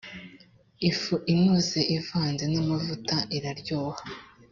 ifu 0.89 1.15
inoze 1.33 1.79
ivanze 1.97 2.43
n 2.51 2.55
amavuta 2.61 3.15
iraryoha 3.37 4.01